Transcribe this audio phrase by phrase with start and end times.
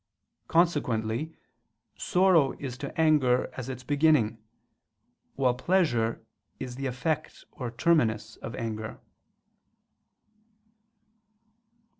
[0.47, 1.35] Consequently
[1.95, 4.39] sorrow is to anger as its beginning;
[5.35, 6.25] while pleasure
[6.59, 8.99] is the effect or terminus of anger.